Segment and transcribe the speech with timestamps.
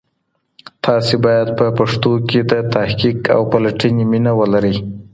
[0.83, 4.75] تاسي باید په پښتو کي د تحقیق او پلټنې مینه ولرئ